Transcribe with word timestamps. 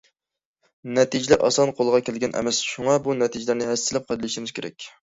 نەتىجىلەر 0.95 1.45
ئاسان 1.49 1.75
قولغا 1.81 2.01
كەلگەن 2.09 2.35
ئەمەس، 2.41 2.63
شۇڭا، 2.71 2.99
بۇ 3.09 3.17
نەتىجىلەرنى 3.21 3.71
ھەسسىلەپ 3.73 4.11
قەدىرلىشىمىز 4.13 4.61
كېرەك. 4.61 4.93